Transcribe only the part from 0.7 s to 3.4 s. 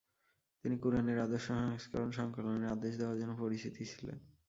কুরআনের আদর্শ সংস্করণ সংকলনের আদেশ দেওয়ার জন্য